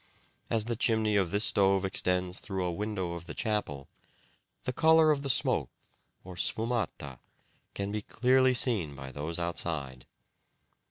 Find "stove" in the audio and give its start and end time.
1.43-1.85